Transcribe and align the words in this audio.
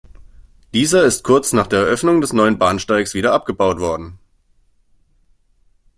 Dieser 0.73 1.03
ist 1.03 1.23
kurz 1.23 1.53
nach 1.53 1.67
der 1.67 1.81
Eröffnung 1.81 2.21
des 2.21 2.33
neuen 2.33 2.57
Bahnsteigs 2.57 3.13
wieder 3.13 3.33
abgebaut 3.33 3.77
worden. 3.79 4.17